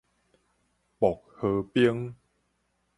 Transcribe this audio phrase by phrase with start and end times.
[0.97, 2.15] 薄荷冰